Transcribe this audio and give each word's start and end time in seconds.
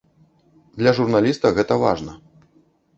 Для 0.79 0.95
журналіста 1.01 1.55
гэта 1.61 1.81
важна. 1.87 2.21